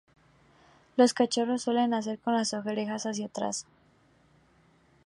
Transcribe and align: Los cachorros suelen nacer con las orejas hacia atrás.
Los 0.97 1.13
cachorros 1.13 1.61
suelen 1.61 1.91
nacer 1.91 2.17
con 2.17 2.33
las 2.33 2.55
orejas 2.55 3.05
hacia 3.05 3.27
atrás. 3.27 3.67